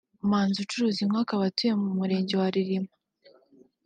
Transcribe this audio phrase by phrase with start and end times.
[0.29, 2.91] Manzi ucuruza inkwi akaba atuye mu murenge wa Ririma